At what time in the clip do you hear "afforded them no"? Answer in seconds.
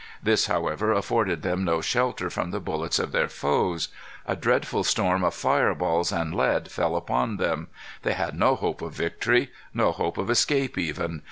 0.93-1.79